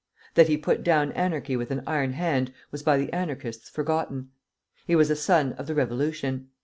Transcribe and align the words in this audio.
That 0.33 0.47
he 0.47 0.57
put 0.57 0.83
down 0.83 1.11
anarchy 1.11 1.55
with 1.55 1.69
an 1.69 1.83
iron 1.85 2.13
hand 2.13 2.51
was 2.71 2.81
by 2.81 2.97
the 2.97 3.13
Anarchists 3.13 3.69
forgotten. 3.69 4.31
He 4.87 4.95
was 4.95 5.11
a 5.11 5.15
son 5.15 5.53
of 5.59 5.67
the 5.67 5.75
Revolution. 5.75 6.49